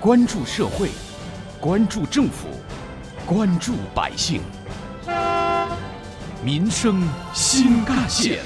[0.00, 0.90] 关注社会，
[1.60, 2.46] 关注政府，
[3.26, 4.40] 关注百姓，
[6.40, 7.02] 民生
[7.34, 8.38] 新干线。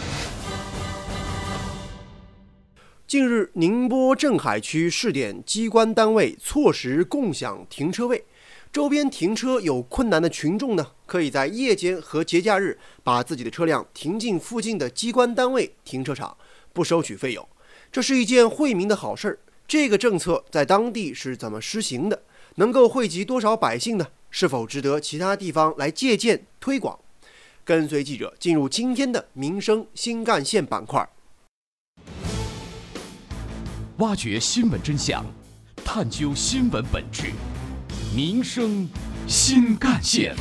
[3.06, 8.24] 近日，宁波镇海区试点机关单位错时共享停车位，
[8.72, 16.34] 周边停车有困难的群众呢，可以在夜间和节假日把自己的车辆停进附近的机关单位停车场，
[16.72, 17.46] 不收取费用。
[17.90, 19.38] 这是一件惠民的好事儿。
[19.66, 22.22] 这个政策在当地是怎么施行的？
[22.56, 24.06] 能够惠及多少百姓呢？
[24.30, 26.98] 是否值得其他地方来借鉴推广？
[27.64, 31.08] 跟随记者进入今天的民生新干线板块。
[33.98, 35.24] 挖掘新闻真相，
[35.84, 37.32] 探究新闻本质，
[38.14, 38.88] 民生
[39.26, 40.34] 新干线。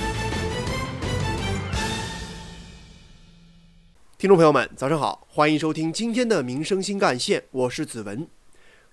[4.17, 8.27] 听众朋友们，早上好，欢迎收听今天的民生新干线，我是子文。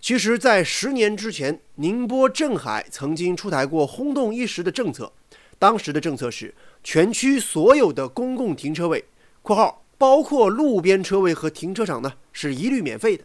[0.01, 5.13] 其实，在十年之前，宁波镇海曾经出台过轰动一时的政策，
[5.59, 6.55] 当时的政策是
[6.85, 9.05] 全区所有的公共停车位
[9.43, 13.25] （括号包括路边车位和停车场呢）是一律免费的。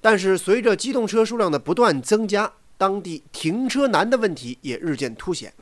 [0.00, 5.52] 但是，随着机动车数量的不断增加，当地停车难的问题也日渐凸显。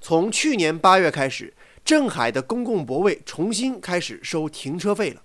[0.00, 5.22] 从去年八月开始，镇海的公共泊位重新开始收停车费了。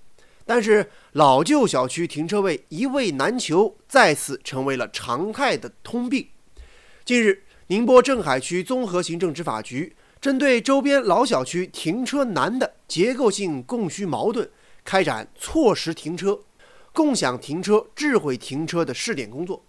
[0.48, 6.26] 但是，老旧小区停车位一位难求，再次成为了常态的通病。
[7.04, 14.50] 近日，宁波镇海区综合行政执法局针对周边老小区停车难的结构性供需矛盾，
[14.86, 16.40] 开展错时停车。
[16.94, 19.64] 共享停车、智慧停车的试点工作，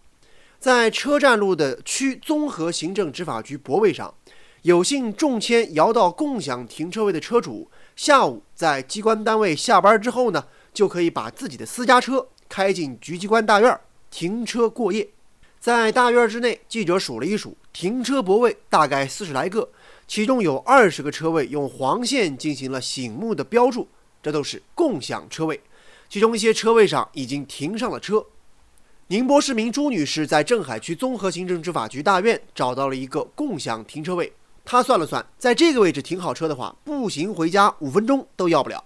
[0.58, 4.14] 在车站路的区综合行政执法局泊位上，
[4.62, 13.80] 有幸中签摇到共享停车位的车主，下午在机关单位下班之后呢，就可以把自己的私家车开进局机关大院儿
[14.10, 15.08] 停车过夜。
[15.60, 19.68] 在大院儿之内，记者数了一数，停车泊位大概四十来个，
[20.06, 23.88] 其中有二十个车位用黄线进行了醒目的标注，
[24.22, 25.60] 这都是共享车位。
[26.08, 28.24] 其中一些车位上已经停上了车。
[29.08, 34.32] 宁波市民朱女士在镇海区综合行政执法局大院找到了一个共享停车位，
[34.64, 38.84] 她算了算，在这个位置停好车的话，步行回家五分钟都要不了。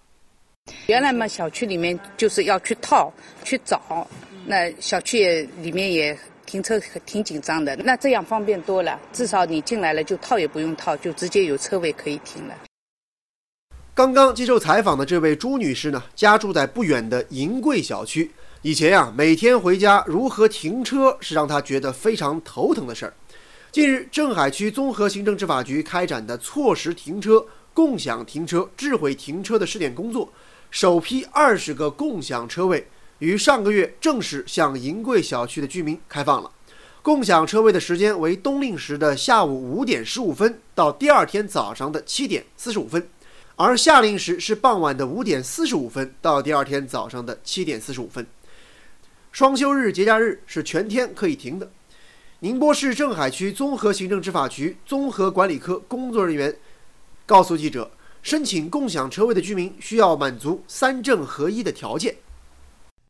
[0.87, 3.13] 原来嘛，小区里面就是要去套
[3.45, 4.07] 去找，
[4.47, 7.77] 那小区里面也停车挺紧张的。
[7.77, 12.55] 那这样方便多了，至少你进来了就套也不用套，就直接有车位可以停了。
[13.95, 18.31] 刚刚接受采访的这位朱女士呢，家住在不远的银贵小区。
[18.63, 23.13] 以前呀，每天回家如何停车是让她觉得非常头疼的事儿。
[23.71, 27.45] 近日，镇海区综合行政执法局开展的错时停车、
[27.75, 30.31] 共享停车、智慧停车的试点工作，
[30.73, 32.89] 首批二十个共享车位
[33.19, 36.51] 于上个月正式向银贵小区的居民开放了。
[37.03, 43.07] 共享车位的时间为冬令时的下午五点十五分到第二天早上的七点四十五分。
[43.57, 48.27] 而夏令时是傍晚的五点四十五分到第二天早上的七点四十五分，
[49.31, 51.71] 双休日、节假日是全天可以停的。
[52.41, 56.57] 宁波市镇海区综合行政执法局综合管理科工作人员
[57.27, 57.91] 告诉记者，
[58.23, 62.15] 申请共享车位的居民需要满足三证合一的条件，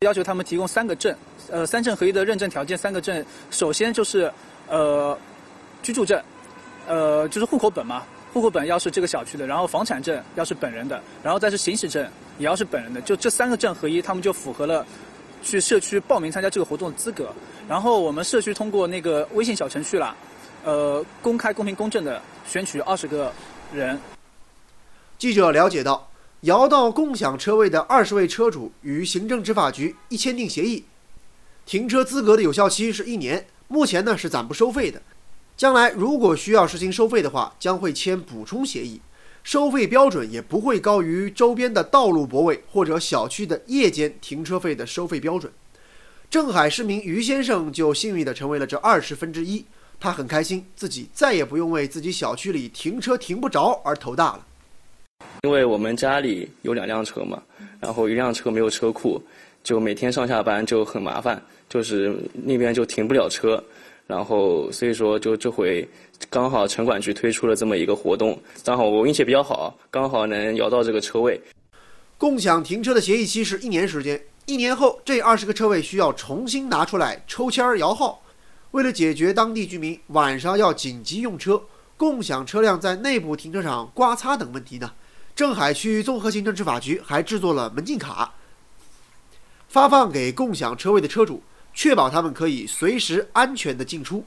[0.00, 1.14] 要求他们提供三个证，
[1.50, 4.32] 呃，三证合一的认证条件，三个证，首先就是
[4.68, 5.16] 呃
[5.82, 6.20] 居住证，
[6.86, 8.02] 呃就是户口本嘛。
[8.32, 12.02] 户口本要是这个小区的，然后房产证要是本人的，然后再是行驶证
[12.38, 14.86] 也要是本人的，就这三个证合一，他们就符合了
[15.42, 17.30] 去社区报名参加这个活动的资格。
[17.68, 20.16] 然后我们社区通过那个微信小程序啦，
[20.64, 23.30] 呃，公开、公平、公正的选取二十个
[23.70, 24.00] 人。
[25.22, 26.10] 记者了解到，
[26.40, 30.84] 摇到共享车位的二十位车主与行政执法局一签订协议，
[31.64, 35.00] 停车资格的有效期是一年，目前呢是暂不收费的。
[35.56, 39.00] 将来如果需要实行收费的话，将会签补充协议，
[39.44, 45.52] 收费标准也不会高于周边的道路泊位或者小区的夜间停车费的收费标准。
[46.28, 49.64] 镇海市民于先生就幸运地成为了这二十分之一，
[50.00, 54.46] 他很开心，自己再也不用为自己小区里停车停不着而头大了。
[55.44, 57.42] 因为我们家里有两辆车嘛，
[57.80, 59.20] 然后一辆车没有车库，
[59.64, 63.60] 就每天上下班就很麻烦，就是那边就停不了车。
[64.06, 65.84] 然后，所以说，就这回
[66.30, 71.40] 刚好城管局推出了这么一个活动，刚好我运气比较好，刚好能摇到这个车位。
[72.16, 78.22] 共享停车的协议期是一年时间，一年后这二十个车位需要重新拿出来抽签儿摇号。
[78.70, 81.60] 为了解决当地居民晚上要紧急用车、
[81.96, 84.92] 共享车辆在内部停车场刮擦等问题呢，
[85.34, 88.34] 镇海区综合行政执法局还制作了门禁卡，
[89.68, 91.42] 发放给共享车位的车主。
[91.74, 94.26] 确保他们可以随时安全的进出，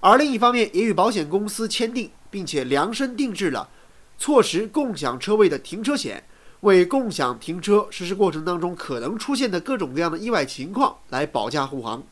[0.00, 3.68] 而另一方面也与保险公司签订，并且量身定制了
[4.16, 6.24] 错时共享车位的停车险，
[6.60, 12.02] 为共享停车实施过程当中可能出现的各种各样的意外情况来保驾护航。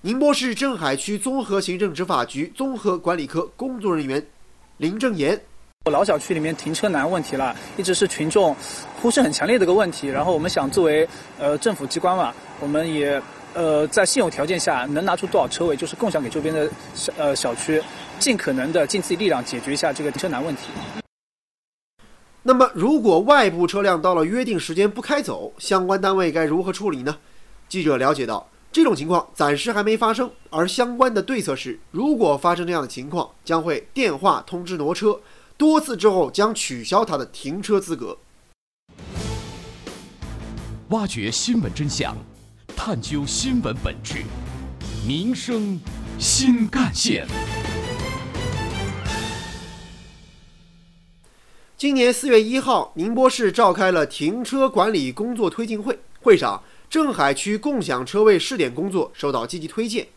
[0.00, 4.26] 宁波市镇海区综合行政执法局综合管理科工作人员
[4.78, 5.44] 林正言。
[5.90, 8.56] 老小区里面停车难问题了，一直是群众
[9.02, 10.08] 呼声很强烈的一个问题。
[10.08, 11.06] 然后我们想作为
[11.38, 13.20] 呃政府机关嘛，我们也
[13.52, 17.82] 呃在现有条件下能拿出多少车位，就是共享给周边的小呃小区，
[18.18, 20.62] 尽可能的尽自己力量解决一下这个停车难问题。
[22.42, 27.14] 那么，如果外部车辆到了约定时间不开走，相关单位该如何处理呢？
[27.68, 35.20] 记者了解到，这种情况暂时还没发生，而相关的对策是，如果发生这样的情况，将会电话通知挪车。
[35.56, 38.18] 多次之后将取消他的停车资格。
[40.88, 42.16] 挖掘新闻真相，
[42.76, 44.24] 探究新闻本质，
[45.06, 45.78] 民生
[46.18, 47.26] 新干线。
[51.76, 60.08] 今年四月一号，宁波市召开了停车管理工作推进会，会上镇海区共享车位试点工作受到积极推荐。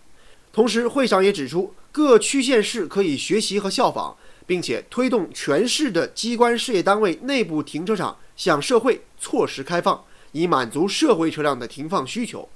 [0.51, 4.17] 同时，会上也指出，各区县市可以学习和效仿。
[4.47, 10.01] 并且推动全市的机关事业单位内部停车场向社会错时开放，
[10.31, 12.47] 以满足社会车辆的停放需求。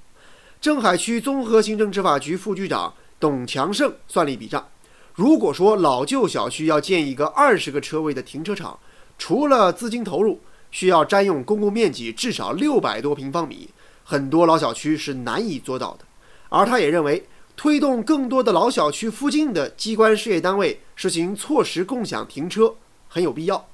[0.58, 4.66] 镇海区综合行政执法局副局长董强胜算了一笔账：
[5.14, 8.78] 如果说老旧小区要建一个二十个车位的停车场，
[9.18, 10.40] 除了资金投入，
[10.70, 13.68] 需要占用公共面积至少六百多平方米，
[14.02, 16.06] 很多老小区是难以做到的。
[16.48, 17.22] 而他也认为。
[17.56, 22.74] 推动更多的老小区附近的机关事业单位实行错时共享停车
[23.08, 23.68] 很有必要。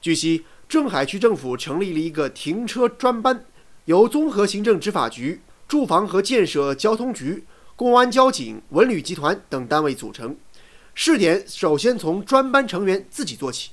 [0.00, 3.44] 据悉，镇海区政府成立了一个停车专班，
[3.86, 7.44] 由综合行政执法局、住房和建设交通局、
[7.76, 10.36] 公安交警、文旅集团等单位组成。
[10.94, 13.70] 试点首先从专班成员自己做起。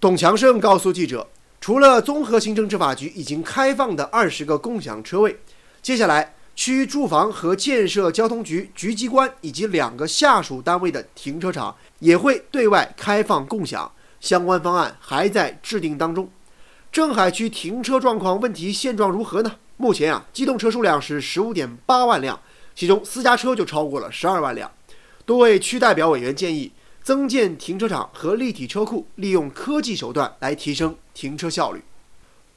[0.00, 1.28] 董强胜告诉记者，
[1.60, 5.38] 除了综合行政执法局已经开放的二十个共享车位，
[5.82, 6.33] 接下来。
[6.56, 13.90] 区住房和建设交通局局机关以及两个下属单位的停车场也会对外开放共享，
[14.20, 16.28] 相关方案还在制定当中。
[16.92, 19.56] 镇海区停车状况问题现状如何呢？
[19.76, 22.38] 目前啊，机动车数量是十五点八万辆，
[22.76, 24.70] 其中私家车就超过了十二万辆。
[25.26, 26.70] 多位区代表委员建议
[27.02, 31.82] 增建停车场和立体车库，利用科技手段来提升停车效率。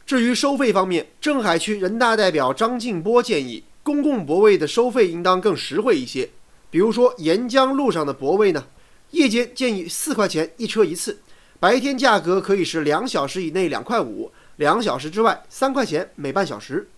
[0.06, 3.64] 至于收费方面，镇海区人大代表张静波建议。
[3.88, 6.30] 公共泊位的收费应当更实惠一些，
[6.70, 8.68] 比如说沿江路上的泊位呢，
[9.12, 11.18] 夜间建议四块钱一车一次，
[11.58, 16.90] 白天价格可以是两小时以内两块五，两小时之外三块钱每半小时。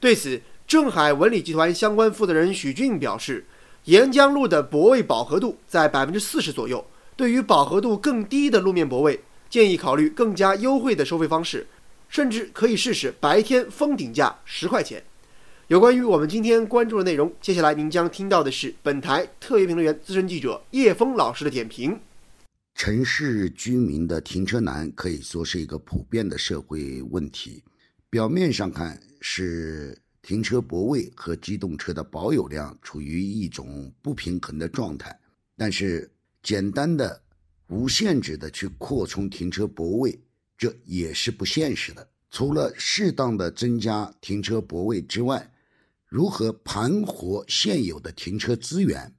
[0.00, 3.44] 对此，镇海文旅集团相关负责人许俊表示，
[3.84, 6.82] 沿江路的泊位饱和度在百分之四十左右，
[7.14, 11.66] 对于饱和度更低的路面泊位，建议考虑更加优惠的收费方式，
[12.08, 15.04] 甚至可以试试白天封顶价十块钱。
[15.68, 22.00] 有关于我们今天关注的内容，接下来您将听到的是本台特约评论员、资深记者叶峰老师的点评。
[22.74, 27.62] 城市居民的停车难可以说是一个普遍的社会问题。
[28.08, 35.14] 表面上看是停车泊位和机动车的保有量处于一种不平衡的状态，
[35.54, 36.10] 但是
[36.42, 37.20] 简单的、
[37.66, 40.18] 无限制的去扩充停车泊位，
[40.56, 42.08] 这也是不现实的。
[42.30, 45.46] 除了适当的增加停车泊位之外，
[46.08, 49.14] 如何盘活现有的停车资源，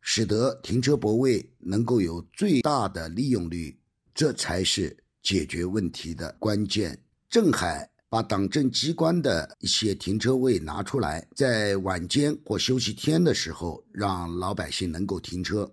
[0.00, 3.78] 使得停车泊位能够有最大的利用率，
[4.12, 7.00] 这才是解决问题的关键。
[7.28, 15.72] 镇海把党政机关的一些停车位拿出来，在晚间或休息天的时候，让老百姓能够停车。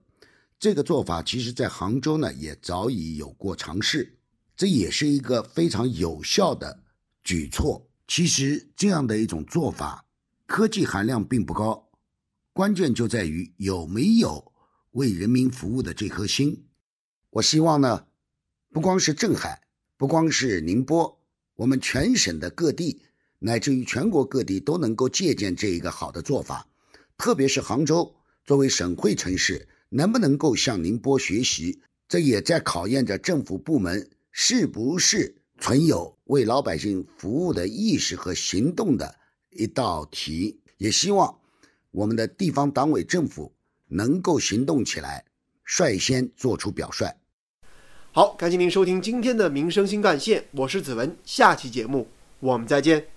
[0.60, 4.16] 这个做法，其实在杭州呢也早已有过尝试，
[4.56, 6.84] 这也是一个非常有效的
[7.24, 7.90] 举措。
[8.08, 10.04] 其实这样的一种做法。
[10.48, 11.90] 科技含量并不高，
[12.54, 14.54] 关键就在于有没有
[14.92, 16.66] 为人民服务的这颗心。
[17.32, 18.08] 我希望呢，
[18.72, 19.62] 不光是镇海，
[19.98, 21.22] 不光是宁波，
[21.58, 23.02] 我们全省的各地，
[23.40, 26.66] 乃至于全国各地都能够借鉴这一个好的做法。
[27.18, 31.82] 特别是杭州作为省会城市，能不能够向宁波学习？
[32.08, 39.14] 这也在考验着政府部门是不是存有为老百姓服务的意识和行动的。
[39.58, 41.38] 一道题，也希望
[41.92, 43.52] 我们的地方党委政府
[43.88, 45.26] 能够行动起来，
[45.66, 47.06] 率先做出表率。
[48.12, 52.08] 好，感谢您收听今天的民生新干线，我是子文，下期节目
[52.40, 53.17] 我们再见。